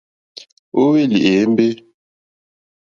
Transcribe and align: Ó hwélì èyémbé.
Ó 0.79 0.81
hwélì 0.89 1.17
èyémbé. 1.29 1.65